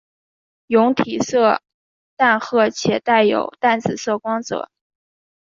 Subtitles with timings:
[0.65, 1.61] 蛹体色
[2.17, 4.67] 淡褐且带有淡紫色光泽。